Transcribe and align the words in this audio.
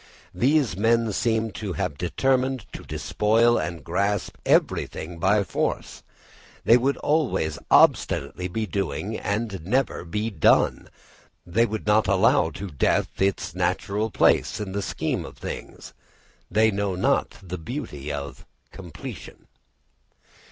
These 0.33 0.75
men 0.75 1.13
seem 1.13 1.51
to 1.51 1.73
have 1.73 1.95
determined 1.95 2.65
to 2.73 2.83
despoil 2.83 3.59
and 3.59 3.83
grasp 3.83 4.35
everything 4.47 5.19
by 5.19 5.43
force. 5.43 6.01
They 6.65 6.75
would 6.75 6.97
always 6.97 7.59
obstinately 7.69 8.47
be 8.47 8.65
doing 8.65 9.19
and 9.19 9.63
never 9.63 10.03
be 10.03 10.31
done 10.31 10.89
they 11.45 11.67
would 11.67 11.85
not 11.85 12.07
allow 12.07 12.49
to 12.49 12.71
death 12.71 13.21
its 13.21 13.53
natural 13.53 14.09
place 14.09 14.59
in 14.59 14.71
the 14.71 14.81
scheme 14.81 15.23
of 15.23 15.37
things 15.37 15.93
they 16.49 16.71
know 16.71 16.95
not 16.95 17.35
the 17.43 17.59
beauty 17.59 18.11
of 18.11 18.43
completion. 18.71 19.45